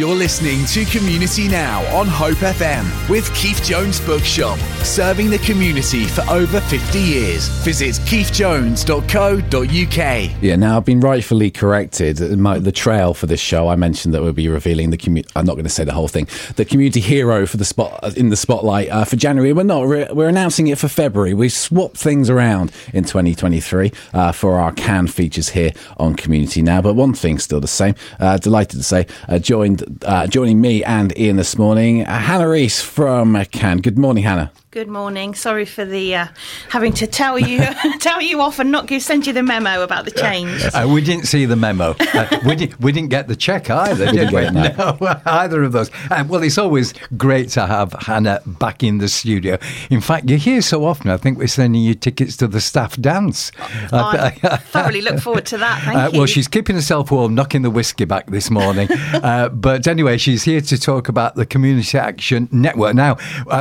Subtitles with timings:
[0.00, 6.06] You're listening to Community Now on Hope FM with Keith Jones Bookshop, serving the community
[6.06, 7.48] for over 50 years.
[7.64, 10.42] Visit keithjones.co.uk.
[10.42, 12.18] Yeah, now I've been rightfully corrected.
[12.38, 15.30] My, the trail for this show, I mentioned that we'll be revealing the community.
[15.36, 16.28] I'm not going to say the whole thing.
[16.56, 19.52] The community hero for the spot in the spotlight uh, for January.
[19.52, 19.86] We're not.
[19.86, 21.34] We're, we're, announcing it for February.
[21.34, 26.80] We swapped things around in 2023 uh, for our can features here on Community Now.
[26.80, 27.94] But one thing's still the same.
[28.18, 32.48] Uh, delighted to say, uh, joined uh, joining me and Ian this morning, uh, Hannah
[32.48, 33.78] Reese from Can.
[33.78, 34.52] Good morning, Hannah.
[34.72, 35.34] Good morning.
[35.34, 36.26] Sorry for the uh,
[36.68, 37.58] having to tell you
[37.98, 40.62] tell you off and not give send you the memo about the change.
[40.62, 41.96] Uh, we didn't see the memo.
[41.98, 44.48] Uh, we, did, we didn't get the check either, did we?
[44.50, 44.96] No,
[45.26, 45.90] either of those.
[46.10, 49.58] Uh, well, it's always great to have Hannah back in the studio.
[49.90, 51.10] In fact, you're here so often.
[51.10, 53.50] I think we're sending you tickets to the staff dance.
[53.92, 55.82] I thoroughly look forward to that.
[55.82, 56.18] Thank uh, you.
[56.18, 58.88] Well, she's keeping herself warm, knocking the whiskey back this morning.
[58.92, 62.94] Uh, but anyway, she's here to talk about the Community Action Network.
[62.94, 63.16] Now,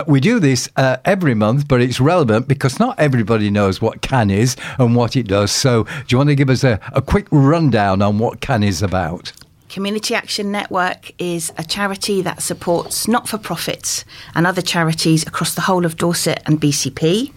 [0.08, 0.70] we do this
[1.00, 5.16] Uh, every month, but it's relevant because not everybody knows what CAN is and what
[5.16, 5.52] it does.
[5.52, 8.82] So, do you want to give us a, a quick rundown on what CAN is
[8.82, 9.32] about?
[9.70, 15.54] Community Action Network is a charity that supports not for profits and other charities across
[15.54, 17.32] the whole of Dorset and BCP.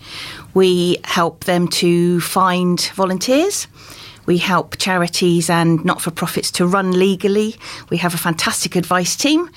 [0.55, 3.67] We help them to find volunteers.
[4.27, 7.56] We help charities and not for profits to run legally.
[7.91, 9.51] We have a fantastic advice team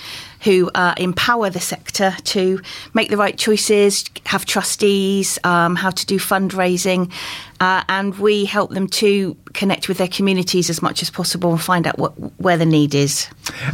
[0.45, 2.61] who uh, empower the sector to
[2.94, 7.11] make the right choices, have trustees, um, how to do fundraising,
[7.59, 11.61] uh, and we help them to connect with their communities as much as possible and
[11.61, 13.27] find out what, where the need is.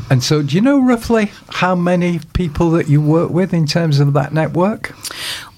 [0.10, 4.00] And so, do you know roughly how many people that you work with in terms
[4.00, 4.96] of that network?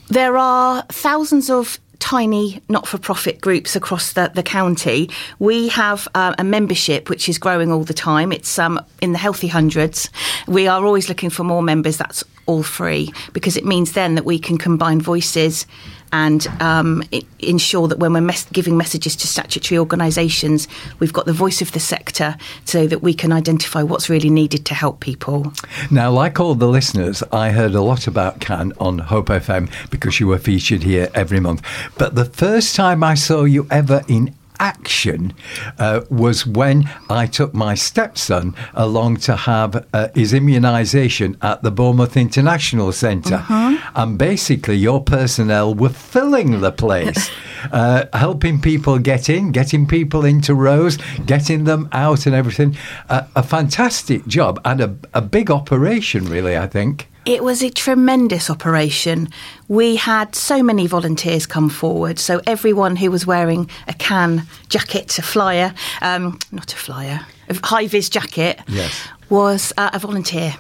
[0.08, 5.10] There are thousands of tiny not for profit groups across the, the county.
[5.40, 8.34] We have uh, a membership which is growing all the time.
[8.34, 10.10] It's um, in the healthy hundreds.
[10.46, 11.96] We are always looking for more members.
[11.96, 15.66] That's all free because it means then that we can combine voices
[16.14, 17.04] and um,
[17.40, 20.68] ensure that when we're mes- giving messages to statutory organisations,
[21.00, 24.64] we've got the voice of the sector so that we can identify what's really needed
[24.68, 25.52] to help people.
[25.90, 30.20] Now, like all the listeners, I heard a lot about CAN on Hope FM because
[30.20, 31.64] you were featured here every month.
[31.98, 35.34] But the first time I saw you ever in action
[35.78, 41.72] uh, was when I took my stepson along to have uh, his immunisation at the
[41.72, 43.74] Bournemouth International center mm-hmm.
[43.96, 47.30] And basically, your personnel were filling the place,
[47.72, 52.76] uh, helping people get in, getting people into rows, getting them out, and everything.
[53.10, 57.10] a fantastic job and a, a big operation, really, I think.
[57.26, 59.30] It was a tremendous operation.
[59.70, 62.20] We had so many volunteers come forward.
[62.20, 67.56] So everyone who was wearing a can jacket, a flyer, um, not a flyer, a
[67.66, 69.08] high vis jacket, yes.
[69.30, 70.56] was uh, a volunteer.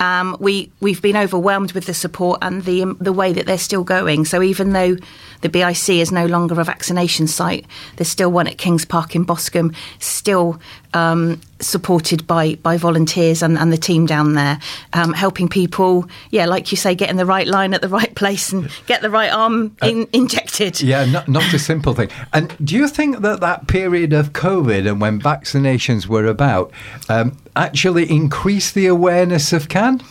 [0.00, 3.58] Um, we we've been overwhelmed with the support and the um, the way that they're
[3.58, 4.24] still going.
[4.24, 4.96] So even though
[5.40, 9.24] the BIC is no longer a vaccination site, there's still one at Kings Park in
[9.24, 10.60] Boscombe, still
[10.94, 14.58] um, supported by by volunteers and, and the team down there,
[14.92, 16.08] um, helping people.
[16.30, 19.02] Yeah, like you say, get in the right line at the right place and get
[19.02, 20.80] the right arm uh, in, uh, injected.
[20.80, 22.10] Yeah, not, not a simple thing.
[22.32, 26.72] And do you think that that period of COVID and when vaccinations were about
[27.08, 30.02] um, actually increased the awareness of CAN?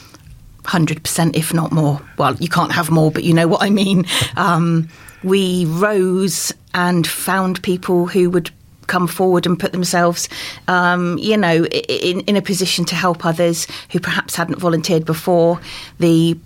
[0.63, 2.01] 100%, if not more.
[2.17, 4.05] Well, you can't have more, but you know what I mean.
[4.35, 4.89] Um,
[5.23, 8.51] we rose and found people who would
[8.87, 10.27] come forward and put themselves,
[10.67, 15.59] um, you know, in, in a position to help others who perhaps hadn't volunteered before.
[15.99, 16.37] The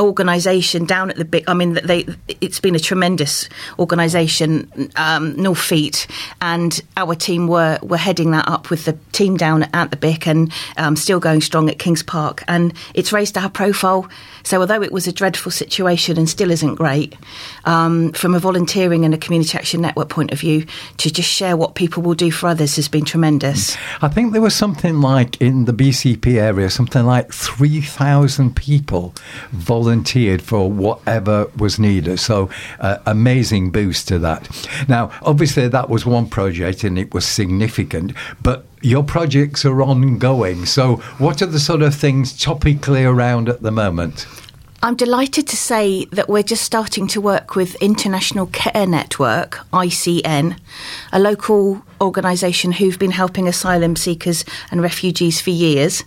[0.00, 1.44] organisation down at the big.
[1.46, 2.06] I mean, they
[2.40, 6.06] it's been a tremendous organisation, um, Northfeet,
[6.40, 10.26] and our team were were heading that up with the team down at the BIC
[10.26, 14.08] and um, still going strong at Kings Park, and it's raised our profile.
[14.42, 17.14] So although it was a dreadful situation and still isn't great,
[17.66, 20.64] um, from a volunteering and a community action network point of view,
[20.96, 23.76] to just share what people will do for others has been tremendous.
[24.00, 29.14] I think there was something like in the BCP area, something like three thousand people
[29.52, 32.20] volunteered volunteered for whatever was needed.
[32.20, 32.48] So,
[32.78, 34.48] uh, amazing boost to that.
[34.88, 40.64] Now, obviously, that was one project and it was significant, but your projects are ongoing.
[40.64, 44.26] So, what are the sort of things topically around at the moment?
[44.82, 50.58] I'm delighted to say that we're just starting to work with International Care Network, ICN,
[51.12, 56.02] a local organisation who've been helping asylum seekers and refugees for years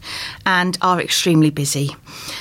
[0.47, 1.95] and are extremely busy.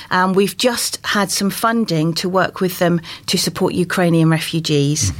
[0.09, 5.11] Um, we've just had some funding to work with them to support Ukrainian refugees.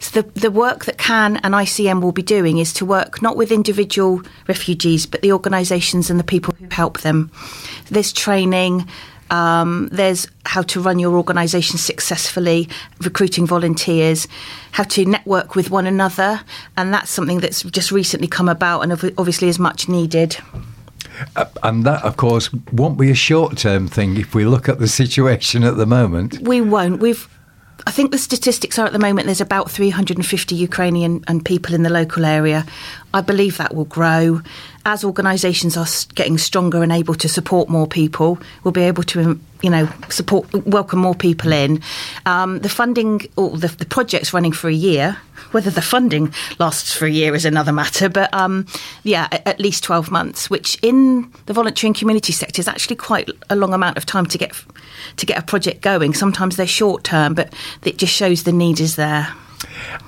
[0.00, 3.36] So the, the work that CAN and ICN will be doing is to work not
[3.36, 7.30] with individual refugees, but the organisations and the people who help them.
[7.90, 8.88] There's training,
[9.30, 12.68] um, there's how to run your organisation successfully,
[13.02, 14.26] recruiting volunteers,
[14.72, 16.42] how to network with one another,
[16.76, 20.36] and that's something that's just recently come about and obviously is much needed.
[21.36, 24.78] Uh, and that, of course, won't be a short term thing if we look at
[24.78, 26.38] the situation at the moment.
[26.40, 27.00] We won't.
[27.00, 27.28] We've.
[27.86, 31.82] I think the statistics are at the moment there's about 350 Ukrainian and people in
[31.82, 32.66] the local area.
[33.12, 34.40] I believe that will grow
[34.86, 38.38] as organisations are getting stronger and able to support more people.
[38.62, 41.82] We'll be able to, um, you know, support welcome more people in.
[42.26, 45.16] Um, the funding or the, the project's running for a year.
[45.52, 48.66] Whether the funding lasts for a year is another matter, but um,
[49.02, 53.28] yeah, at, least 12 months, which in the voluntary and community sector is actually quite
[53.48, 54.54] a long amount of time to get
[55.20, 56.14] to get a project going.
[56.14, 59.28] Sometimes they're short term, but it just shows the need is there.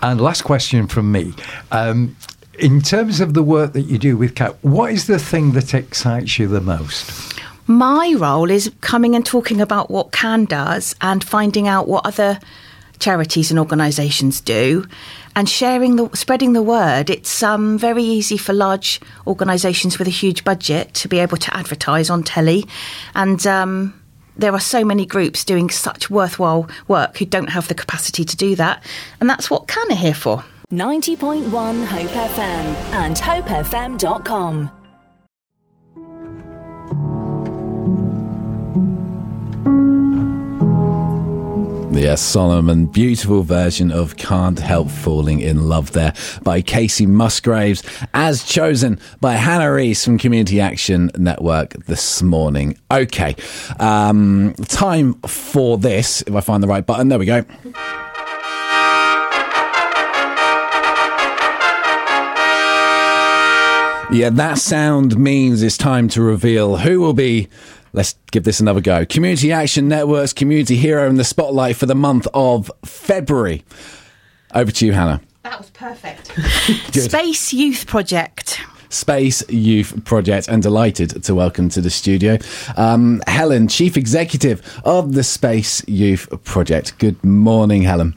[0.03, 1.35] And last question from me.
[1.71, 2.17] Um,
[2.59, 5.75] in terms of the work that you do with CAN, what is the thing that
[5.75, 7.33] excites you the most?
[7.67, 12.39] My role is coming and talking about what CAN does and finding out what other
[12.99, 14.87] charities and organisations do
[15.35, 20.11] and sharing the spreading the word it's um, very easy for large organisations with a
[20.11, 22.65] huge budget to be able to advertise on telly
[23.17, 23.93] and um,
[24.37, 28.37] there are so many groups doing such worthwhile work who don't have the capacity to
[28.37, 28.83] do that
[29.21, 32.65] and that's what CAN are here for 90.1 Hope FM
[32.95, 34.82] and hopefm.com.
[42.03, 46.13] Yes, Solomon, beautiful version of Can't Help Falling in Love there
[46.43, 52.77] by Kacey Musgraves, as chosen by Hannah Reese from Community Action Network this morning.
[52.91, 53.37] Okay,
[53.79, 57.07] um, time for this, if I find the right button.
[57.07, 57.45] There we go.
[64.13, 67.49] Yeah, that sound means it's time to reveal who will be.
[67.95, 69.07] Let's give this another go.
[69.07, 73.65] Community Action Network's community hero in the spotlight for the month of February.
[74.55, 75.23] Over to you, Hannah.
[75.45, 76.27] that was perfect
[76.95, 78.61] space youth project
[78.91, 82.37] Space Youth Project, and delighted to welcome to the studio
[82.77, 86.99] um, Helen, Chief Executive of the Space Youth Project.
[86.99, 88.15] Good morning, Helen.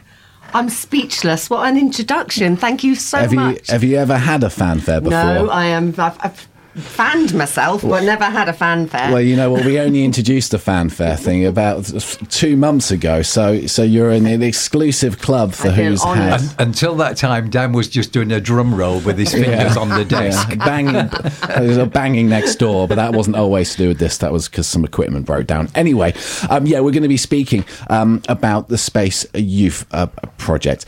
[0.55, 1.49] I'm speechless.
[1.49, 2.55] What an introduction.
[2.55, 3.67] Thank you so have you much.
[3.67, 5.19] have you ever had a fanfare before?
[5.19, 5.93] no, I am.
[5.97, 9.11] I've, I've fanned myself, but never had a fanfare.
[9.11, 9.65] Well, you know what?
[9.65, 11.85] We only introduced the fanfare thing about
[12.29, 16.41] two months ago, so so you're in an exclusive club for who's had.
[16.41, 19.89] Un until that time, Dan was just doing a drum roll with his fingers on
[19.89, 20.49] the desk.
[20.55, 21.09] Yeah, banging,
[21.47, 24.19] there's a banging next door, but that wasn't always to do with this.
[24.19, 25.69] That was because some equipment broke down.
[25.75, 26.13] Anyway,
[26.49, 30.07] um, yeah, we're going to be speaking um, about the Space Youth uh,
[30.37, 30.85] Project.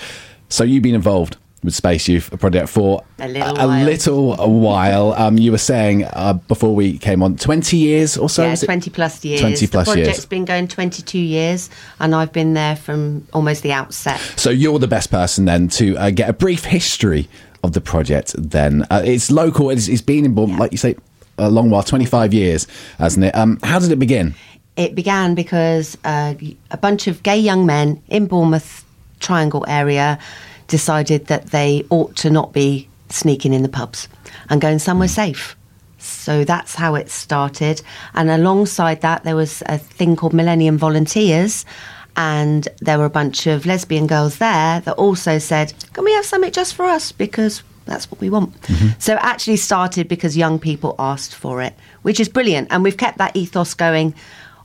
[0.49, 1.37] So you've been involved
[1.67, 3.85] with Space Youth Project for A little a while.
[3.85, 5.13] little while.
[5.13, 8.43] Um, you were saying uh, before we came on, twenty years or so.
[8.45, 8.67] yeah, is it?
[8.67, 9.41] 20 plus years.
[9.41, 10.07] 20 plus the years.
[10.07, 11.69] project's been going 22 years,
[11.99, 14.19] and I've been there from almost the outset.
[14.37, 17.27] So you're the best person then to uh, get a brief history
[17.65, 18.33] of the project.
[18.37, 19.69] Then uh, it's local.
[19.69, 20.95] It's, it's been in Bournemouth, like you say,
[21.37, 22.65] a long while, 25 years,
[22.97, 23.35] hasn't it?
[23.35, 24.35] Um, how did it begin?
[24.77, 26.33] It began because uh,
[26.71, 28.85] a bunch of gay young men in Bournemouth
[29.19, 30.17] Triangle area
[30.67, 34.07] decided that they ought to not be sneaking in the pubs
[34.49, 35.13] and going somewhere hmm.
[35.13, 35.55] safe.
[35.97, 37.81] So that's how it started.
[38.13, 41.65] And alongside that, there was a thing called Millennium Volunteers.
[42.15, 46.25] And there were a bunch of lesbian girls there that also said, Can we have
[46.25, 47.11] something just for us?
[47.11, 48.59] Because that's what we want.
[48.61, 48.99] Mm-hmm.
[48.99, 52.67] So it actually started because young people asked for it, which is brilliant.
[52.71, 54.13] And we've kept that ethos going.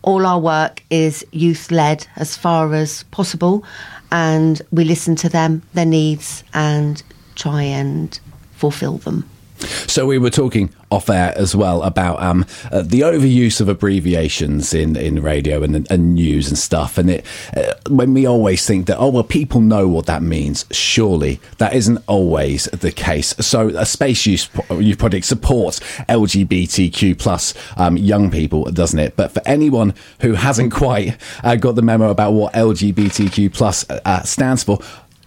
[0.03, 3.65] All our work is youth led as far as possible.
[4.13, 7.03] And we listen to them, their needs, and
[7.35, 8.21] try and
[8.53, 9.29] fulfill them.
[9.63, 14.75] So we were talking off air as well about um, uh, the overuse of abbreviations
[14.75, 16.99] in, in radio and, and news and stuff.
[16.99, 17.27] And it,
[17.57, 21.75] uh, when we always think that, oh, well, people know what that means, surely that
[21.75, 23.35] isn't always the case.
[23.41, 29.17] So a Space use, Youth Project supports LGBTQ plus um, young people, doesn't it?
[29.17, 34.23] But for anyone who hasn't quite uh, got the memo about what LGBTQ plus uh,
[34.23, 34.79] stands for,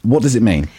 [0.06, 0.70] what does it mean?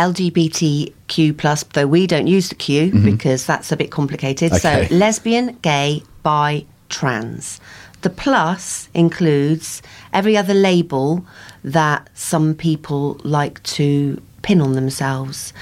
[0.00, 4.50] LGBTQ plus, though we don't use the Q because that's a bit complicated.
[4.50, 4.66] Mm-hmm.
[4.66, 4.88] Okay.
[4.88, 7.60] So lesbian, gay, bi, trans.
[8.00, 9.82] The plus includes
[10.14, 11.24] every other label
[11.62, 15.52] that some people like to pin on themselves.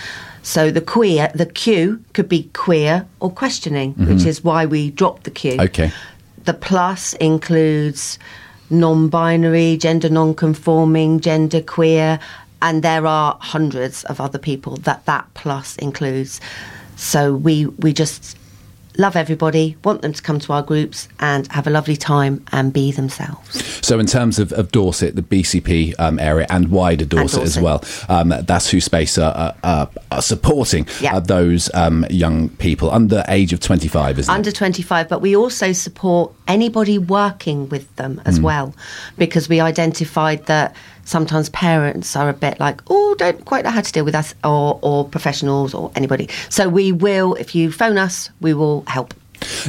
[0.43, 5.25] So the queer, the Q could be queer or questioning, which is why we dropped
[5.25, 5.57] the Q.
[5.59, 5.91] Okay.
[6.45, 8.21] The plus includes
[8.71, 12.21] non binary, gender non conforming, gender queer,
[12.61, 16.41] and there are hundreds of other people that that plus includes.
[16.97, 18.37] So we, we just
[18.99, 22.73] love everybody, want them to come to our groups and have a lovely time and
[22.73, 23.65] be themselves.
[23.87, 27.63] So, in terms of, of Dorset, the BCP um, area, and wider Dorset, as Dorset.
[28.09, 31.17] well, um, that's who Space are, are, are, supporting Yeah.
[31.17, 34.57] uh, those um, young people under age of 25, isn't under it?
[34.57, 38.75] 25, but we also support anybody working with them as well
[39.17, 40.75] because we identified that
[41.09, 44.35] sometimes parents are a bit like, oh, don't quite know how to deal with us,
[44.45, 46.29] or, or professionals or anybody.
[46.51, 49.15] So we will, if you phone us, we will help.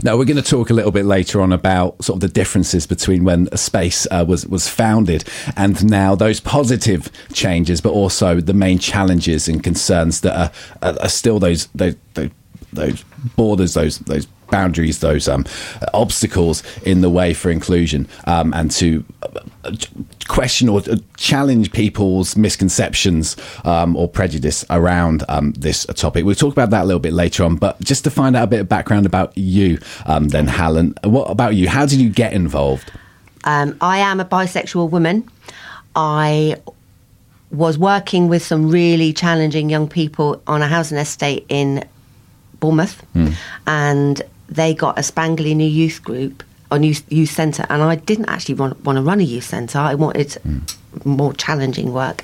[0.04, 2.88] Now, we're going to talk a little bit later on about sort of the differences
[2.88, 5.24] between when a space uh, was was founded
[5.56, 11.00] and now those positive changes, but also the main challenges and concerns that are, are,
[11.02, 12.32] are still those those those,
[12.74, 13.04] those
[13.36, 15.46] borders, those those boundaries, those um,
[15.94, 19.72] obstacles in the way for inclusion um, and to uh,
[20.28, 26.26] question or uh, challenge people's misconceptions um, or prejudice around um, this topic.
[26.26, 28.48] We'll talk about that a little bit later on, but just to find out a
[28.48, 31.68] bit of background about you, um, then, Helen, what about you?
[31.68, 32.92] How did you get involved?
[33.44, 35.30] Um, I am a bisexual woman.
[35.96, 36.58] I
[37.52, 41.84] was working with some really challenging young people on a housing estate in
[42.60, 43.02] Bournemouth,
[43.66, 48.30] and they got a spangly new youth group or new youth centre, and I didn't
[48.30, 49.80] actually want, want to run a youth centre.
[49.80, 51.06] I wanted mm.
[51.06, 52.22] more challenging work,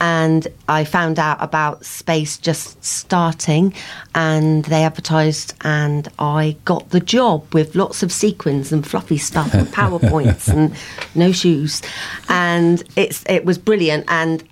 [0.00, 3.74] and I found out about space just starting,
[4.14, 9.52] and they advertised, and I got the job with lots of sequins and fluffy stuff
[9.52, 10.74] and powerpoints and
[11.14, 11.82] no shoes,
[12.28, 14.06] and it's it was brilliant.
[14.08, 14.42] And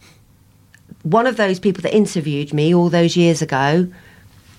[1.02, 3.88] one of those people that interviewed me all those years ago,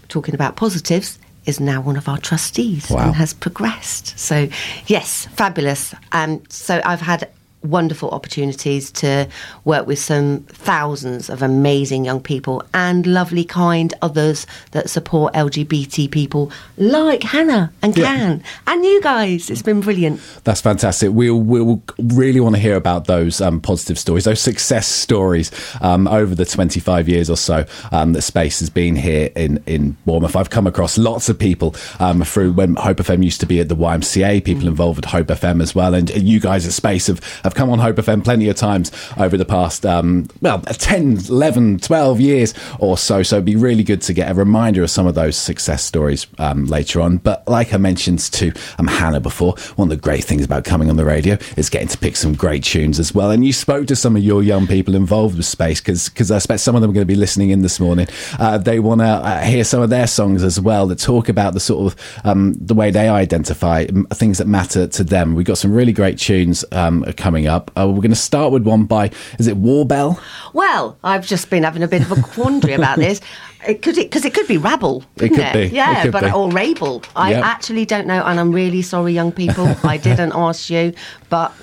[0.07, 3.07] talking about positives, is now one of our trustees Wow.
[3.07, 4.17] and has progressed.
[4.19, 4.47] So,
[4.87, 5.93] yes, fabulous.
[6.11, 7.29] Um, so, I've had
[7.63, 9.27] wonderful opportunities to
[9.65, 16.09] work with some thousands of amazing young people and lovely, kind others that support LGBT
[16.11, 18.05] people like Hannah and Yeah.
[18.05, 19.49] Can and you guys.
[19.49, 20.21] It's been brilliant.
[20.43, 21.11] That's fantastic.
[21.11, 25.51] We'll, we'll really want to hear about those um, positive stories, those success stories
[25.81, 29.97] um, over the 25 years or so um, that Space has been here in, in
[30.05, 30.35] Bournemouth.
[30.35, 33.69] I've come across lots of people um, through when Hope FM used to be at
[33.69, 35.93] the YMCA, people involved with Hope FM as well.
[35.93, 39.37] And you guys at Space have, have come on Hope FM plenty of times over
[39.37, 43.23] the past, um, well, 10, 11, 12 years or so.
[43.23, 46.27] So it'd be really good to get a reminder of some of those success stories
[46.37, 47.17] um, later on.
[47.17, 50.89] But like I mentioned to um, Hannah before, one of the great things about coming
[50.89, 53.31] on the radio is getting to pick some great tunes as well.
[53.31, 56.61] And you spoke to some of your young people involved with Space because I expect
[56.61, 58.07] some of them are going to be listening in this morning.
[58.39, 61.53] Uh, they want to uh, hear some of their songs as well that talk about
[61.53, 65.35] the sort of um, the way they identify m- things that matter to them.
[65.35, 67.03] We've got some really great tunes um,
[67.41, 67.71] coming up.
[67.77, 70.19] Uh, we're going to start with one by, is it Warbell?
[70.53, 73.21] Well, I've just been having a bit of a quandary about this.
[73.63, 75.67] It could because it, could be rabble, couldn't could be.
[75.67, 76.31] Yeah, could but be.
[76.31, 77.03] or Rabel.
[77.15, 77.41] I Yeah.
[77.45, 79.75] actually don't know, and I'm really sorry, young people.
[79.83, 80.93] I didn't ask you,
[81.29, 81.53] but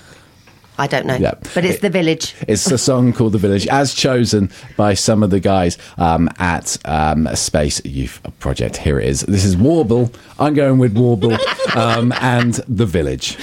[0.78, 1.16] I don't know.
[1.16, 1.34] Yeah.
[1.54, 2.36] But it's It- the village.
[2.46, 6.76] It's a song called The Village, as chosen by some of the guys um, at
[6.84, 8.76] um, Space Youth Project.
[8.76, 9.22] Here it is.
[9.22, 10.12] This is Warble.
[10.38, 11.36] I'm going with Warble
[11.74, 13.36] um, and The Village.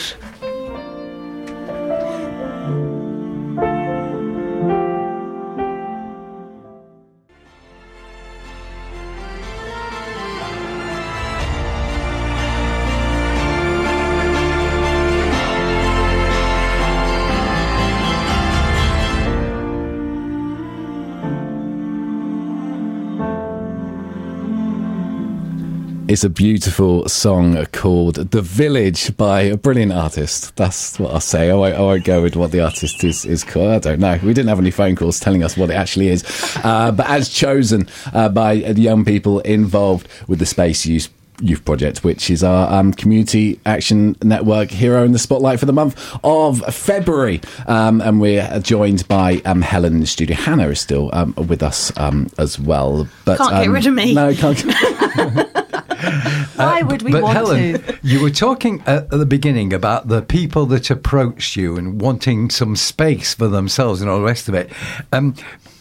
[26.15, 30.55] It's a beautiful song called The Village by a brilliant artist.
[30.55, 31.51] That's what I'll say.
[31.51, 33.71] I won't, I won't go with what the artist is, is called.
[33.71, 34.17] I don't know.
[34.23, 36.23] We didn't have any phone calls telling us what it actually is.
[36.63, 41.09] Uh, but as chosen uh, by the young people involved with the Space Youth
[41.41, 45.73] Youth Project, which is our um, community action network hero in the spotlight for the
[45.73, 47.41] month of February.
[47.67, 50.37] Um, and we're joined by um, Helen in the studio.
[50.37, 53.05] Hannah is still um, with us um, as well.
[53.25, 54.13] But Can't get um, rid of me.
[54.13, 54.63] No, can't.
[56.55, 57.99] Why would we but want Helen, to?
[58.03, 62.75] you were talking at the beginning about the people that approached you and wanting some
[62.75, 64.71] space for themselves and all the rest of it.
[65.11, 65.35] Um,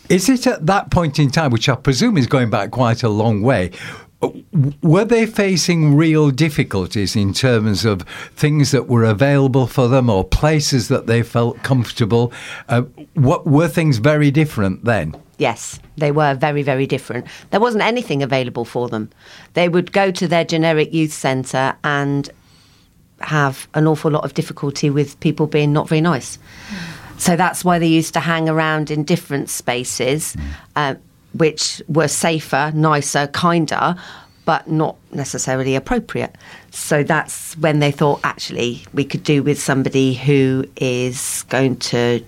[0.09, 3.09] is it at that point in time, which I presume is going back quite a
[3.09, 3.71] long way,
[4.83, 8.03] were they facing real difficulties in terms of
[8.37, 12.33] things that were available for them or places that they felt comfortable?
[12.69, 12.83] Uh,
[13.15, 15.15] what were things very different then?
[15.39, 17.27] Yes, they were very, very different.
[17.51, 19.11] There wasn't anything available for them.
[19.55, 22.31] They would go to their generic youth centre and
[23.21, 26.39] have an awful lot of difficulty with people being not very nice.
[27.19, 30.37] So that's why they used to hang around in different spaces,
[30.77, 30.97] uh,
[31.35, 33.97] which were safer, nicer, kinder,
[34.45, 36.37] but not necessarily appropriate.
[36.71, 42.25] So that's when they thought actually we could do with somebody who is going to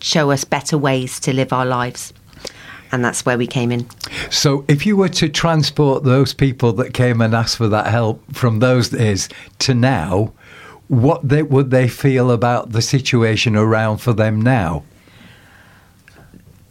[0.00, 2.12] show us better ways to live our lives.
[2.90, 3.86] And that's where we came in.
[4.30, 8.22] So, if you were to transport those people that came and asked for that help
[8.34, 10.32] from those days to now,
[10.86, 14.84] what they, would they feel about the situation around for them now?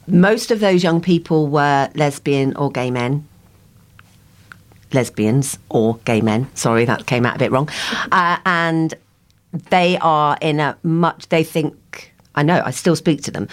[0.07, 3.27] Most of those young people were lesbian or gay men.
[4.93, 6.47] Lesbians or gay men.
[6.55, 7.69] Sorry, that came out a bit wrong.
[8.11, 8.93] Uh, and
[9.69, 13.49] they are in a much, they think, I know, I still speak to them.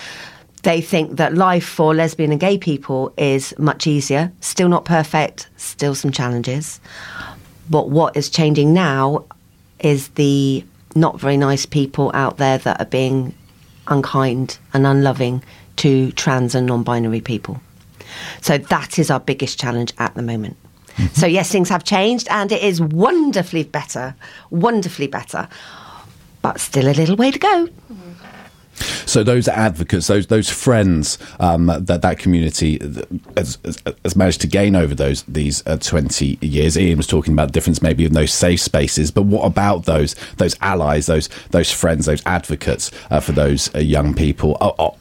[0.63, 4.33] They think that life for lesbian and gay people is much easier.
[4.41, 6.81] Still not perfect, still some challenges.
[7.69, 9.25] But what is changing now
[9.81, 13.35] is the not very nice people out there that are being
[13.89, 15.43] unkind and unloving
[15.77, 17.61] to trans and non binary people.
[18.41, 20.57] So that is our biggest challenge at the moment.
[21.13, 24.15] So, yes, things have changed and it is wonderfully better,
[24.51, 25.49] wonderfully better,
[26.41, 27.69] but still a little way to go.
[29.07, 32.79] So those advocates, those those friends um, that that community
[33.37, 33.59] has,
[34.05, 36.77] has, managed to gain over those these uh, twenty years.
[36.77, 40.15] Ian was talking about the difference maybe in those safe spaces, but what about those
[40.39, 44.57] those allies, those those friends, those advocates uh, for those uh, young people?
[44.61, 44.97] Oh,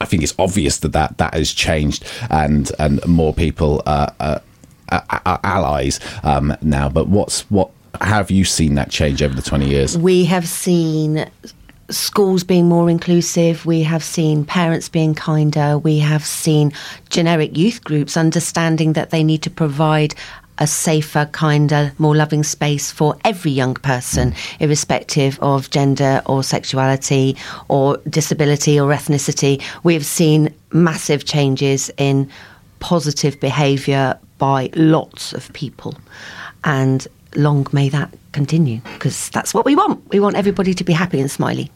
[0.00, 4.42] I think it's obvious that, that that has changed, and and more people are, are,
[4.90, 6.88] are allies um, now.
[6.88, 7.70] But what's what?
[8.00, 9.98] Have you seen that change over the twenty years?
[9.98, 11.28] We have seen
[11.90, 13.66] schools being more inclusive.
[13.66, 15.76] We have seen parents being kinder.
[15.76, 16.72] We have seen
[17.10, 20.14] generic youth groups understanding that they need to provide
[20.60, 27.36] a safer, kinder, more loving space for every young person, irrespective of gender or sexuality
[27.68, 29.62] or disability or ethnicity.
[29.82, 32.30] We have seen massive changes in
[32.78, 35.94] positive behaviour by lots of people.
[36.64, 40.06] And long may that continue because that's what we want.
[40.10, 41.70] We want everybody to be happy and smiley.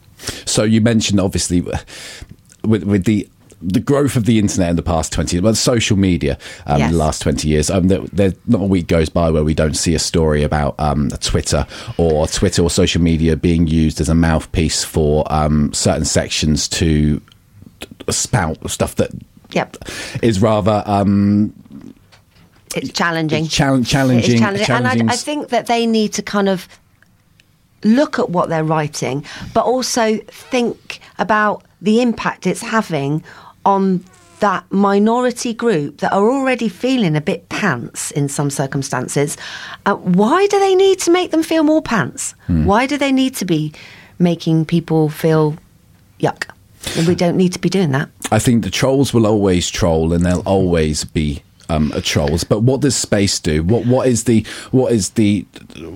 [0.47, 3.29] So you mentioned obviously with with the
[3.63, 6.87] the growth of the internet in the past 20 well social media um, yes.
[6.87, 9.55] in the last 20 years um, there, there, not a week goes by where we
[9.55, 14.09] don't see a story about um, twitter or twitter or social media being used as
[14.09, 17.21] a mouthpiece for um, certain sections to
[18.11, 19.11] spout stuff that
[19.51, 19.77] yep.
[20.23, 21.53] is rather um,
[22.77, 23.45] it's challenging.
[23.45, 23.85] It's challenging.
[23.85, 24.39] Challenging.
[24.39, 24.71] challenging.
[24.71, 26.67] And I, I think that they need to kind of
[27.85, 33.23] look at what they're writing, but also think about the impact it's having
[33.65, 34.05] on
[34.41, 39.37] that minority group that are already feeling a bit pants in some circumstances.
[39.87, 42.35] Uh, why do they need to make them feel more pants?
[42.47, 42.65] Hmm.
[42.65, 43.73] Why do they need to be
[44.19, 45.57] making people feel
[46.21, 46.49] yuck?
[47.09, 48.11] We don't need to be doing that.
[48.31, 52.45] I think the trolls will always troll and they'll always be um, trolls.
[52.45, 53.63] But what does space do?
[53.63, 55.43] What what is the what is the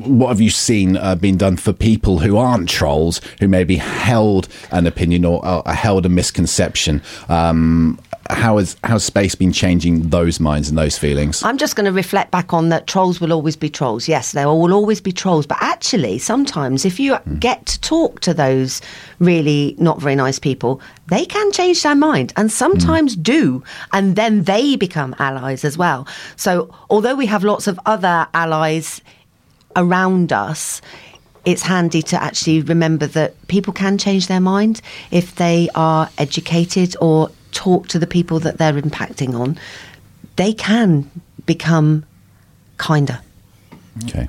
[0.04, 4.48] what have you seen uh, being done for people who aren't trolls who maybe held
[4.70, 7.02] an opinion or uh, held a misconception?
[7.28, 7.98] Um,
[8.30, 11.42] how has how space been changing those minds and those feelings?
[11.42, 12.86] I'm just going to reflect back on that.
[12.86, 14.08] Trolls will always be trolls.
[14.08, 15.46] Yes, there will always be trolls.
[15.46, 17.40] But actually, sometimes if you mm.
[17.40, 18.80] get to talk to those
[19.18, 23.22] really not very nice people, they can change their mind, and sometimes mm.
[23.22, 26.06] do, and then they become allies as well.
[26.36, 29.00] So although we have lots of other allies
[29.76, 30.80] around us
[31.44, 36.94] it's handy to actually remember that people can change their mind if they are educated
[37.00, 39.58] or talk to the people that they're impacting on,
[40.36, 41.10] they can
[41.46, 42.04] become
[42.76, 43.20] kinder.
[44.04, 44.28] Okay.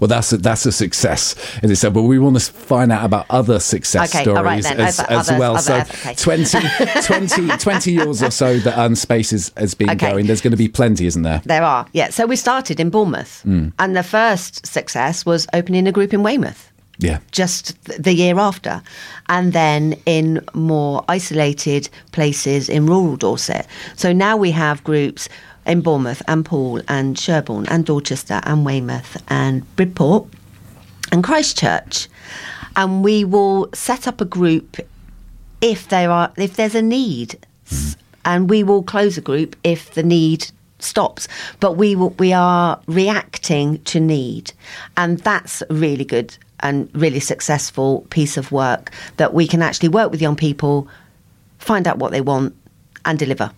[0.00, 1.94] Well, that's a, that's a success, as I said.
[1.94, 5.58] But we want to find out about other success okay, stories as, as well.
[5.58, 6.14] so, okay.
[6.14, 6.58] 20,
[7.02, 10.10] 20, 20, years or so that Unspace has, has been okay.
[10.10, 10.26] going.
[10.26, 11.42] There's going to be plenty, isn't there?
[11.44, 12.10] There are, yeah.
[12.10, 13.72] So we started in Bournemouth, mm.
[13.78, 16.70] and the first success was opening a group in Weymouth.
[16.98, 17.18] Yeah.
[17.32, 18.82] Just the year after.
[19.28, 23.66] And then in more isolated places in rural Dorset.
[23.96, 25.28] So now we have groups
[25.66, 30.28] in Bournemouth and Poole and Sherborne and Dorchester and Weymouth and Bridport
[31.10, 32.08] and Christchurch.
[32.76, 34.76] And we will set up a group
[35.60, 37.38] if there are if there's a need.
[37.66, 37.96] Mm.
[38.26, 41.28] And we will close a group if the need stops.
[41.60, 44.52] But we will, we are reacting to need,
[44.96, 50.10] and that's really good and really successful piece of work that we can actually work
[50.10, 50.88] with young people,
[51.58, 52.56] find out what they want,
[53.04, 53.52] and deliver.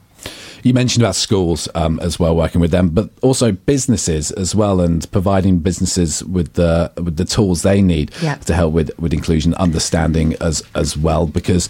[0.62, 4.80] You mentioned about schools um, as well, working with them, but also businesses as well,
[4.80, 8.34] and providing businesses with the with the tools they need Yeah.
[8.46, 11.26] to help with, with inclusion, understanding as as well.
[11.26, 11.68] Because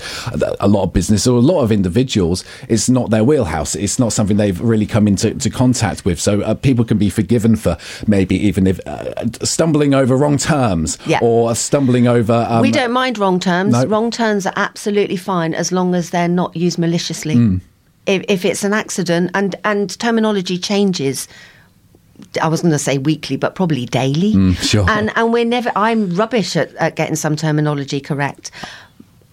[0.60, 3.74] a lot of business or a lot of individuals, it's not their wheelhouse.
[3.74, 6.20] It's not something they've really come into to contact with.
[6.20, 10.98] So uh, people can be forgiven for maybe even if uh, stumbling over wrong terms
[11.06, 11.18] Yeah.
[11.22, 12.46] or stumbling over.
[12.48, 13.72] Um, we don't mind wrong terms.
[13.72, 13.84] no.
[13.86, 17.60] Wrong terms are absolutely fine as long as they're not used maliciously.
[18.06, 21.28] If, if it's an accident and, and terminology changes,
[22.40, 24.54] I was going to say weekly, but probably daily.
[24.54, 24.88] sure.
[24.88, 25.70] And and we're never.
[25.76, 28.50] I'm rubbish at, at getting some terminology correct,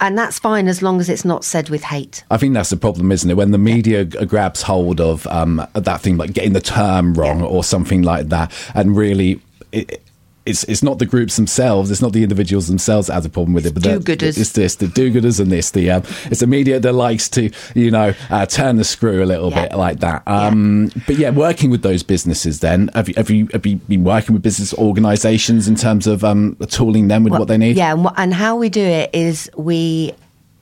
[0.00, 2.24] and that's fine as long as it's not said with hate.
[2.30, 3.34] I think that's the problem, isn't it?
[3.34, 7.42] When the media g- grabs hold of um, that thing, like getting the term wrong
[7.42, 9.40] or something like that, and really.
[9.72, 10.00] It,
[10.46, 13.54] it's, it's not the groups themselves, it's not the individuals themselves that have a problem
[13.54, 14.38] with it, but the- do-gooders.
[14.38, 17.90] it's this, the do-gooders and this, the um, it's the media that likes to, you
[17.90, 19.68] know, uh, turn the screw a little Yeah.
[19.68, 20.22] bit like that.
[20.26, 24.04] Um, But yeah, working with those businesses, then have you have you have you been
[24.04, 27.76] working with business organisations in terms of um, tooling them with Well, what they need?
[27.76, 30.12] Yeah, and, and how we do it is we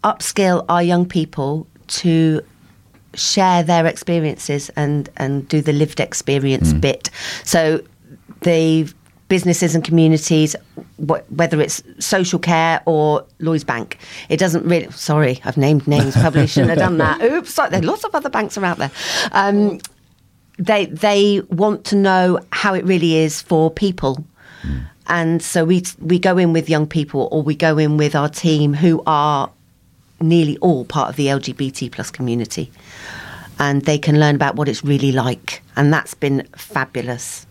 [0.05, 2.41] upskill our young people to
[3.15, 7.11] share their experiences and and do the lived experience bit.
[7.45, 7.81] So
[8.43, 8.87] the
[9.33, 10.55] businesses and communities,
[11.09, 13.97] wh- whether it's social care or Lloyds Bank,
[14.29, 14.91] it doesn't really.
[14.91, 16.15] Sorry, I've named names.
[16.15, 17.23] Probably shouldn't have done that.
[17.33, 18.91] Oops, sorry, there are lots of other banks are out there.
[19.33, 19.81] Um,
[20.59, 24.23] they they want to know how it really is for people.
[25.07, 28.29] And so we we go in with young people, or we go in with our
[28.29, 29.51] team who are
[30.21, 32.71] nearly all part of the LGBT plus community,
[33.59, 37.47] and they can learn about what it's really like, and that's been fabulous.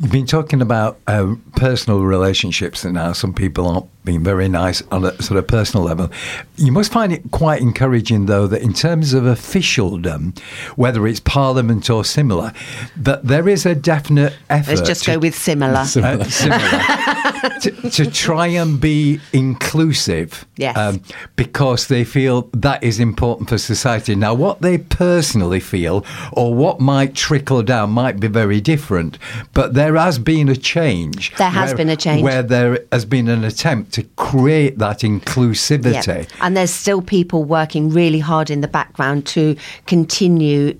[0.00, 4.82] You've been talking about um, personal relationships, and now some people aren't being very nice
[4.90, 6.10] on a sort of personal level.
[6.56, 10.34] You must find it quite encouraging, though, that in terms of officialdom,
[10.76, 12.52] whether it's Parliament or similar,
[12.96, 14.76] that there is a definite effort.
[14.76, 15.78] Let's just to- go with similar.
[15.96, 20.98] uh, similar, to, to try and be inclusive um, Yes.
[21.36, 24.14] because they feel that is important for society.
[24.14, 29.18] Now, what they personally feel or what might trickle down might be very different,
[29.52, 31.34] but there has been a change.
[31.36, 32.22] There has where- been a change.
[32.22, 36.06] Where there has been an attempt to create that inclusivity.
[36.06, 36.24] Yeah.
[36.40, 40.78] And there's still people working really hard in the background to continue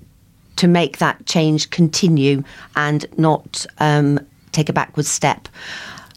[0.55, 2.43] to make that change continue
[2.75, 4.19] and not um,
[4.51, 5.47] take a backward step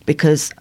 [0.05, 0.53] because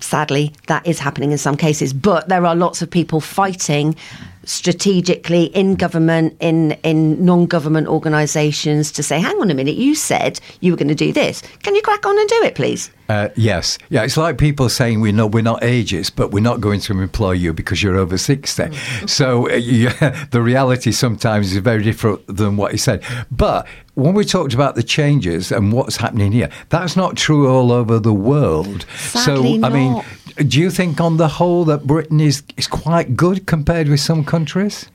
[0.00, 3.96] sadly that is happening in some cases but there are lots of people fighting
[4.44, 10.38] strategically in government in in non-government organizations to say hang on a minute you said
[10.60, 13.28] you were going to do this can you crack on and do it please Uh,
[13.36, 14.02] yes, yeah.
[14.02, 17.32] It's like people saying we know we're not ageist, but we're not going to employ
[17.32, 18.74] you because you're over sixty.
[19.06, 23.04] So uh, yeah, the reality sometimes is very different than what he said.
[23.30, 27.72] But when we talked about the changes and what's happening here, that's not true all
[27.72, 28.86] over the world.
[28.96, 30.04] Sadly so I mean, not.
[30.48, 34.24] do you think on the whole that Britain is is quite good compared with some
[34.24, 34.86] countries?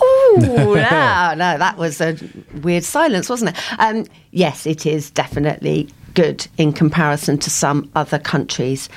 [0.00, 0.74] Oh no,
[1.34, 2.16] no, that was a
[2.62, 3.80] weird silence, wasn't it?
[3.80, 8.88] Um, yes, it is definitely good in comparison to some other countries,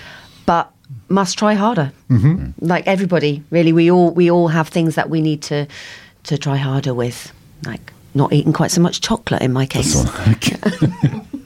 [0.46, 0.72] but
[1.10, 1.92] must try harder.
[2.10, 2.66] Mm-hmm.
[2.66, 5.68] Like everybody, really, we all we all have things that we need to
[6.24, 7.32] to try harder with,
[7.66, 9.96] like not eating quite so much chocolate in my case.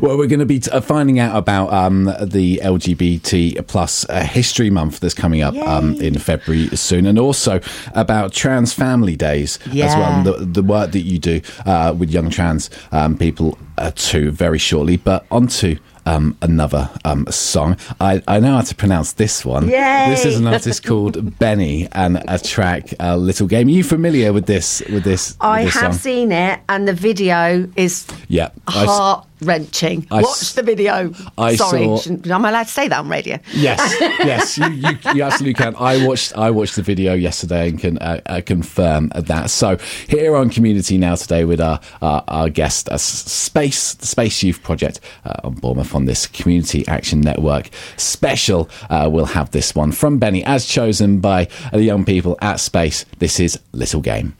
[0.00, 4.22] Well, we're going to be t- uh, finding out about um, the LGBT plus uh,
[4.22, 7.60] History Month that's coming up um, in February soon, and also
[7.94, 12.30] about Trans Family Days as well, the, the work that you do uh, with young
[12.30, 14.96] trans um, people uh, too, very shortly.
[14.96, 17.76] But on to um, another um, song.
[18.00, 19.68] I, I know how to pronounce this one.
[19.68, 20.06] Yay.
[20.10, 23.68] This is an artist called Benee and a track, uh, Little Game.
[23.68, 24.82] Are you familiar with this?
[24.90, 25.36] With this?
[25.40, 26.00] I with this have song?
[26.00, 30.06] seen it, and the video is Yeah, heart wrenching.
[30.10, 31.12] I s- Watch the video.
[31.38, 32.34] I Sorry, saw...
[32.34, 33.38] am I allowed to say that on radio?
[33.52, 35.74] Yes, yes, you, you, you absolutely can.
[35.76, 39.50] I watched I watched the video yesterday and can uh, uh, confirm that.
[39.50, 39.76] So
[40.08, 44.62] here on Community Now today with our our, our guest, uh, Space the Space Youth
[44.62, 48.68] Project uh, on Bournemouth on this Community Action Network special.
[48.88, 53.04] Uh, we'll have this one from Benee as chosen by the young people at Space.
[53.18, 54.36] This is Little Game.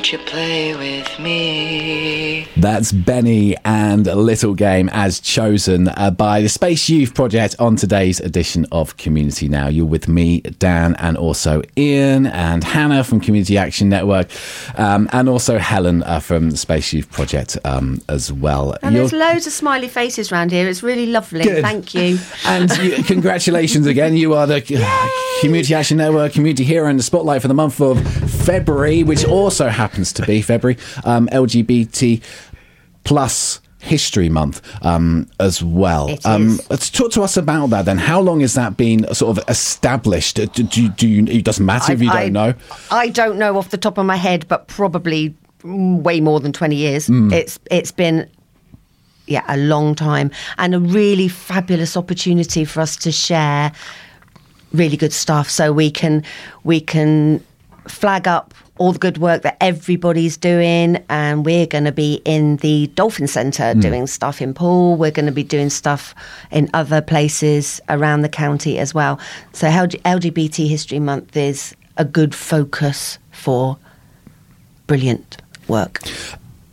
[0.00, 2.19] Won't you play with me?
[2.60, 8.20] That's Benee and Little Game as chosen uh, by the Space Youth Project on today's
[8.20, 9.68] edition of Community Now.
[9.68, 14.28] You're with me, Dan, and also Ian and Hannah from Community Action Network,
[14.78, 18.76] um, and also Helen uh, from the Space Youth Project um, as well.
[18.82, 20.68] And You're- there's loads of smiley faces around here.
[20.68, 21.44] It's really lovely.
[21.44, 21.62] Good.
[21.62, 22.18] Thank you.
[22.46, 24.16] And you, congratulations again.
[24.16, 27.80] You are the uh, Community Action Network Community Hero in the Spotlight for the month
[27.80, 28.02] of
[28.44, 32.20] February, which also happens to be February, um, LGBT
[33.04, 36.16] plus History Month um, as well.
[36.24, 37.98] Um, let's talk to us about that then.
[37.98, 40.36] How long has that been sort of established?
[40.36, 42.54] Do, do, do you, it doesn't matter if you don't I, know.
[42.90, 46.52] I don't know off the top of my head, but probably mm, way more than
[46.52, 47.06] 20 years.
[47.06, 47.32] Hmm.
[47.32, 48.28] It's It's been,
[49.26, 53.72] yeah, a long time and a really fabulous opportunity for us to share
[54.72, 56.22] really good stuff so we can
[56.62, 57.44] we can
[57.88, 62.56] flag up all the good work that everybody's doing and we're going to be in
[62.56, 63.80] the dolphin center hmm.
[63.80, 66.14] doing stuff in Poole we're going to be doing stuff
[66.50, 69.20] in other places around the county as well.
[69.52, 73.76] So lgbt history month is a good focus for
[74.86, 75.36] brilliant
[75.68, 76.00] work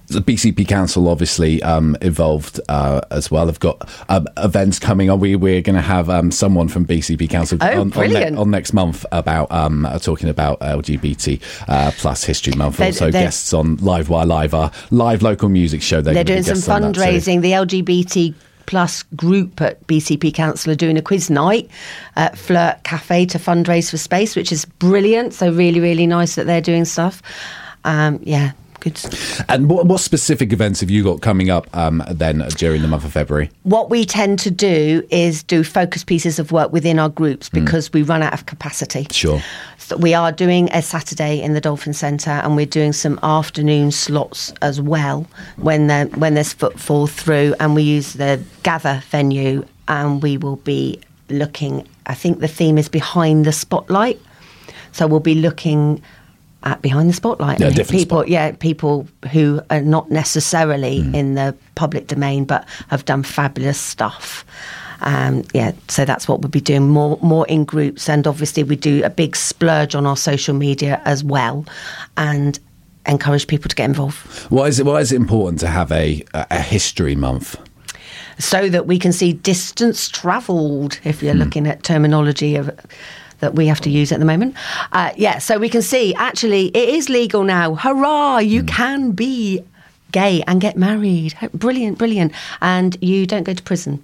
[0.08, 3.46] the BCP Council obviously um, evolved uh, as well.
[3.46, 5.20] They've got um, events coming on.
[5.20, 8.50] We, we're going to have um, someone from BCP Council Oh, on, on, ne- on
[8.50, 12.78] next month about um, uh, talking about LGBT uh, plus History Month.
[12.78, 16.02] They- also, they- guests on Live Wire Live, our live local music show.
[16.02, 17.02] They're, They're doing some guests on that too.
[17.02, 17.42] fundraising.
[17.42, 18.34] The LGBT
[18.66, 21.70] plus group at BCP Council are doing a quiz night
[22.18, 25.34] at Flirt Cafe to fundraise for space, which is brilliant.
[25.34, 27.22] So really, really nice that they're doing stuff.
[27.86, 28.52] Um, yeah,
[29.50, 33.06] And what, what specific events have you got coming up um, then during the month
[33.06, 33.50] of February?
[33.64, 37.92] What we tend to do is do focus pieces of work within our groups because
[37.94, 39.08] we run out of capacity.
[39.12, 39.42] Sure.
[39.78, 43.92] So we are doing a Saturday in the Dolphin Centre, and we're doing some afternoon
[43.92, 49.66] slots as well when there, when there's footfall through, and we use the Gather venue,
[49.88, 51.88] and we will be looking.
[52.06, 54.20] I think the theme is behind the spotlight,
[54.92, 56.02] so we'll be looking
[56.64, 57.60] at behind the spotlight.
[57.60, 58.28] Yeah, people, spot.
[58.30, 61.16] yeah, people who are not necessarily Mm.
[61.16, 64.44] in the public domain, but have done fabulous stuff.
[65.02, 68.76] Um, yeah, so that's what we'll be doing more more in groups, and obviously we
[68.76, 71.66] do a big splurge on our social media as well,
[72.18, 72.60] and
[73.08, 74.18] encourage people to get involved
[74.50, 77.56] Why is it, why is it important to have a, a, History Month?
[78.40, 81.00] so that we can see distance travelled.
[81.04, 82.70] If you're looking at terminology of
[83.40, 84.56] that we have to use at the moment,
[84.92, 87.76] uh, yeah, so we can see actually it is legal now.
[87.76, 88.38] Hurrah!
[88.40, 88.68] You Hmm.
[88.68, 89.64] can be
[90.14, 91.36] gay and get married.
[91.54, 94.04] Brilliant, brilliant, and you don't go to prison.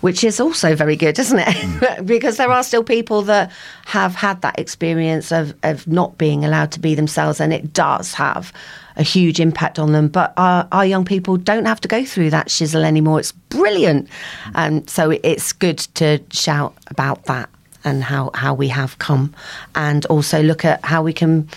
[0.00, 1.54] Which is also very good, isn't it?
[1.54, 2.04] Hmm.
[2.14, 3.50] because there are still people that
[3.86, 8.14] have had that experience of, of not being allowed to be themselves, and it does
[8.14, 8.52] have
[8.96, 10.08] a huge impact on them.
[10.08, 13.20] But our, our young people don't have to go through that shizzle anymore.
[13.20, 14.08] It's brilliant.
[14.54, 17.48] And so it's good to shout about that
[17.84, 19.34] and how, how we have come,
[19.74, 21.48] and also look at how we can,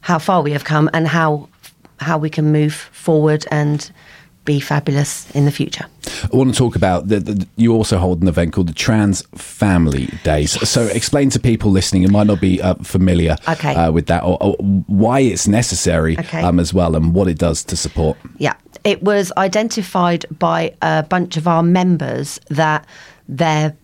[0.00, 1.48] how far we have come, and how
[1.98, 3.90] how we can move forward and
[4.46, 5.84] be fabulous in the future.
[6.32, 9.22] I want to talk about the, the, you also hold an event called the Trans
[9.34, 10.52] Family Days.
[10.66, 13.74] So explain to people listening who might not be uh, familiar Okay.
[13.74, 14.54] uh, with that or, or
[14.86, 16.40] why it's necessary Okay.
[16.42, 18.16] um, as well and what it does to support.
[18.38, 22.86] Yeah, it was identified by a bunch of our members that
[23.28, 23.76] their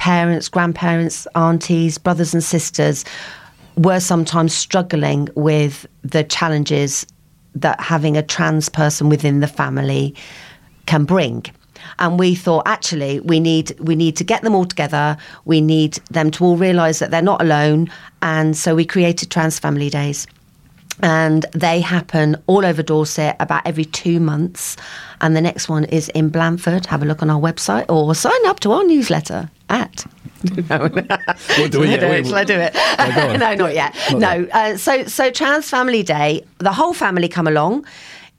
[0.00, 3.04] parents, grandparents, aunties, brothers, and sisters
[3.76, 7.06] were sometimes struggling with the challenges
[7.54, 10.14] that having a trans person within the family
[10.86, 11.44] can bring.
[11.98, 15.18] And we thought actually we need we need to get them all together.
[15.44, 17.90] We need them to all realise that they're not alone.
[18.22, 20.26] And so we created Trans Family Days
[21.02, 24.76] and they happen all over Dorset about every two months.
[25.20, 26.86] And the next one is in Blandford.
[26.86, 30.04] Have a look on our website or sign up to our newsletter at.
[30.68, 32.24] no, do we- Shall I yeah, do we-?
[32.24, 32.74] Shall I do it?
[33.38, 33.94] no, not yet.
[34.12, 34.46] no.
[34.52, 37.86] Uh, so, so Trans Family Day, the whole family come along.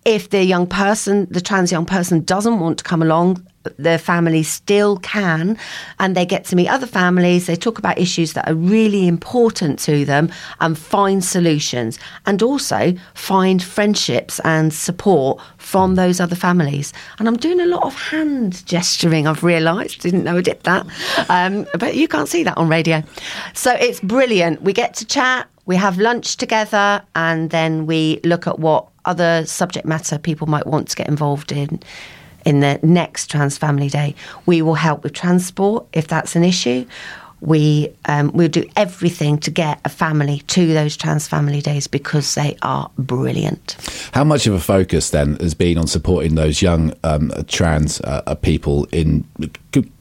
[0.04, 3.46] If the young person, the trans young person, doesn't want to come along,
[3.78, 5.58] the family still can,
[6.00, 7.48] and they get to meet other families.
[7.48, 12.94] They talk about issues that are really important to them and find solutions, and also
[13.14, 16.94] find friendships and support from those other families.
[17.20, 19.28] And I'm doing a lot of hand gesturing.
[19.28, 20.88] I've realised, didn't know I did that,
[21.30, 23.04] um, but you can't see that on radio.
[23.54, 24.62] So it's brilliant.
[24.62, 25.48] We get to chat.
[25.68, 30.68] We have lunch together, and then we look at what other subject matter people might
[30.68, 31.80] want to get involved in
[32.46, 34.16] in the next Trans Family Day.
[34.46, 36.86] We will help with transport if that's an issue.
[37.42, 42.36] we um, we'll do everything to get a family to those trans family days because
[42.36, 43.76] they are brilliant.
[44.14, 48.36] How much of a focus then has been on supporting those young um, trans uh,
[48.36, 49.26] people in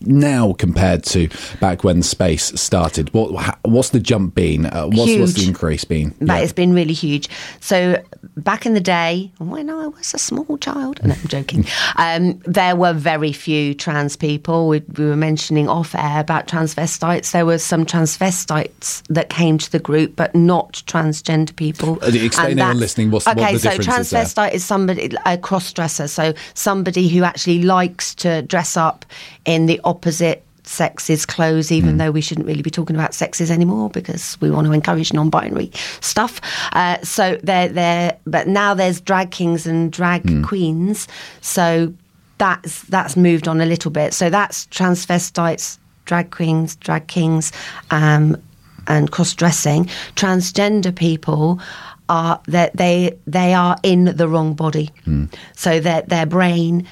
[0.01, 1.29] now compared to
[1.61, 3.13] back when space started?
[3.15, 4.67] What what's the jump been?
[4.67, 6.15] Uh, what's, what's, the increase been?
[6.21, 6.41] That yeah.
[6.41, 7.29] has been really huge.
[7.61, 8.03] So
[8.37, 11.67] back in the day, when I was a small child, no, I'm joking.
[11.97, 14.69] Um, there were very few trans people.
[14.69, 17.33] We, we were mentioning off air about transvestites.
[17.33, 21.99] There were some transvestites that came to the group, but not transgender people.
[22.03, 23.41] Uh, explain anyone listening what's okay.
[23.41, 26.09] What the so transvestite is, is somebody a cross dresser.
[26.09, 29.05] So somebody who actually likes to dress up
[29.45, 31.99] in the opposite sexes clothes, even mm.
[31.99, 35.71] though we shouldn't really be talking about sexes anymore because we want to encourage non-binary
[36.01, 36.41] stuff.
[36.73, 40.45] Uh, so they're there, but now there's drag kings and drag mm.
[40.45, 41.09] queens.
[41.41, 41.93] So
[42.39, 44.15] that's that's moved on a little bit.
[44.15, 47.53] So that's transvestites, drag queens, drag kings,
[47.91, 48.41] um,
[48.87, 49.87] and cross-dressing.
[50.17, 51.61] Transgender people
[52.09, 55.33] are that they they are in the wrong body, mm.
[55.55, 56.87] so that their brain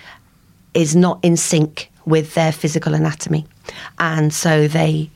[0.75, 3.47] is not in sync with their physical anatomy.
[3.99, 5.11] And so they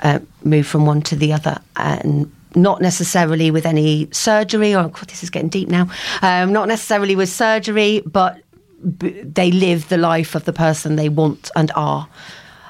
[0.00, 5.08] uh, move from one to the other and not necessarily with any surgery, or God,
[5.08, 5.88] this is getting deep now,
[6.20, 8.42] um, not necessarily with surgery, but
[8.98, 12.08] b- they live the life of the person they want and are,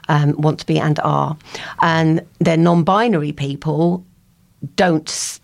[0.08, 1.36] um, want to be and are.
[1.80, 4.04] And they're non binary people
[4.76, 5.40] don't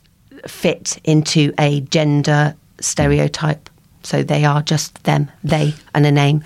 [0.46, 3.68] fit into a gender stereotype
[4.08, 6.42] so they are just them, they, and a name.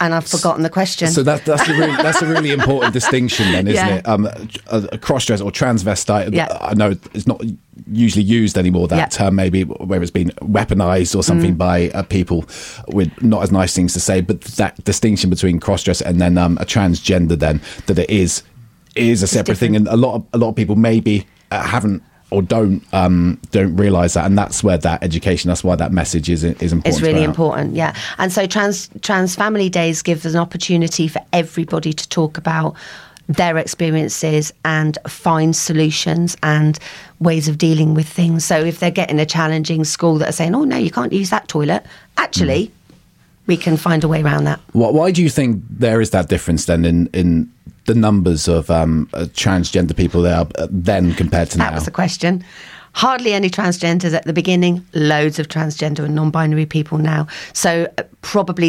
[0.00, 1.08] And I've forgotten the question.
[1.08, 3.96] So that, that's, a really, that's a really important distinction, then, isn't yeah.
[3.96, 4.06] it?
[4.06, 6.58] Um, a, a cross dress or transvestite, yeah.
[6.60, 7.42] I know it's not
[7.90, 11.58] usually used anymore, that term, maybe where it's been weaponized or something mm.
[11.58, 12.44] by uh, people
[12.88, 14.20] with not as nice things to say.
[14.20, 18.42] But that distinction between cross dress and then um, a transgender, then, that it is
[18.94, 19.74] is a separate thing.
[19.74, 23.76] And a lot of, a lot of people maybe uh, haven't or don't um, don't
[23.76, 26.86] realize that, and that's where that education, that's why that message is is important.
[26.86, 27.94] It's really important, yeah.
[28.18, 32.74] And so trans trans family days gives an opportunity for everybody to talk about
[33.28, 36.78] their experiences and find solutions and
[37.20, 38.44] ways of dealing with things.
[38.44, 41.30] So if they're getting a challenging school that are saying, "Oh no, you can't use
[41.30, 41.84] that toilet,"
[42.16, 42.66] actually.
[42.66, 42.70] Mm.
[43.46, 44.58] We can find a way around that.
[44.72, 47.48] Why do you think there is that difference then in, in
[47.86, 51.70] the numbers of um, uh, transgender people there uh, then compared to that now?
[51.70, 52.44] That was the question.
[52.96, 57.26] Hardly any transgenders at the beginning, loads of transgender and non binary people now.
[57.52, 58.68] So, uh, probably,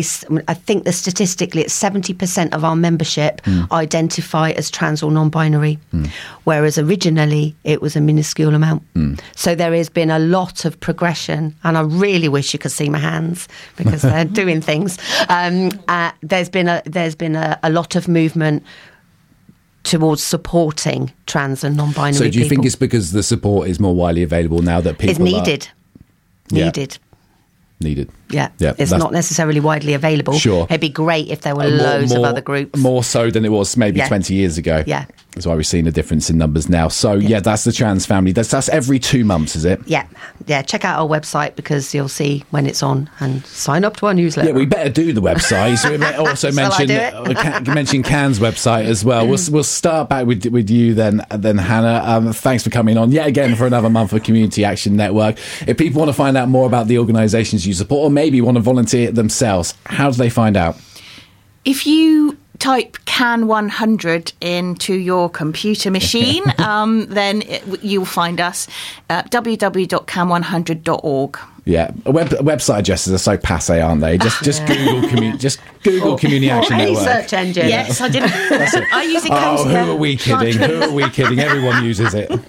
[0.49, 3.71] I think the statistically, it's 70% of our membership mm.
[3.71, 6.09] identify as trans or non binary, mm.
[6.43, 8.83] whereas originally it was a minuscule amount.
[8.95, 9.17] Mm.
[9.33, 12.89] So, there has been a lot of progression, and I really wish you could see
[12.89, 14.97] my hands because they're doing things.
[15.29, 18.65] Um, uh, there's been, a, there's been a, a lot of movement
[19.87, 22.13] towards supporting trans and non-binary.
[22.13, 22.49] So, do you people.
[22.49, 25.67] think it's because the support is more widely available now that people it's needed?
[26.51, 26.97] Are, needed.
[26.99, 27.87] Yeah.
[27.87, 28.09] Needed.
[28.29, 30.33] Yeah, yeah it's not necessarily widely available.
[30.33, 32.79] Sure, it'd be great if there were uh, more, loads more, of other groups.
[32.79, 34.07] More so than it was maybe yeah.
[34.07, 34.83] twenty years ago.
[34.85, 35.05] Yeah,
[35.37, 36.87] that's why we're seeing a difference in numbers now.
[36.87, 38.31] So yeah, yeah that's the trans family.
[38.31, 39.79] That's that's every two months, is it?
[39.85, 40.07] Yeah,
[40.47, 40.63] yeah.
[40.63, 44.15] Check out our website because you'll see when it's on and sign up to our
[44.15, 44.49] newsletter.
[44.49, 45.77] Yeah, we better do the website.
[45.77, 49.27] so we also mention uh, mention CAN's website as well.
[49.27, 52.01] We'll we'll start back with with you then then Hannah.
[52.03, 55.37] Um, thanks for coming on yet again for another month of Community Action Network.
[55.67, 58.55] If people want to find out more about the organisations you support or maybe want
[58.55, 60.75] to volunteer themselves, how do they find out?
[61.65, 68.67] If you type CAN 100 into your computer machine, um, then it, you'll find us
[69.07, 71.39] at www.can100.org.
[71.65, 74.17] Yeah, web, website addresses are so passe, aren't they?
[74.17, 74.73] Just just yeah.
[74.73, 77.03] Google community, just Google or, Community Action any Network.
[77.03, 77.67] search engine.
[77.67, 78.31] Yes, I didn't.
[78.31, 79.31] I use it.
[79.33, 80.57] Oh, who are we kidding?
[80.57, 81.39] who are we kidding?
[81.39, 82.31] Everyone uses it.